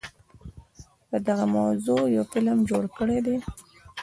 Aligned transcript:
په 1.09 1.17
دغه 1.27 1.45
موضوع 1.57 2.01
يو 2.15 2.23
فلم 2.31 2.57
جوړ 2.69 2.83
کړے 2.97 3.19
دے 3.25 3.35